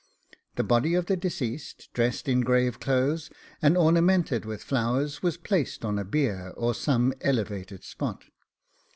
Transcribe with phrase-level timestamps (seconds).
[0.55, 3.29] The body of the deceased, dressed in grave clothes,
[3.61, 8.23] and ornamented with flowers, was placed on a bier, or some elevated spot.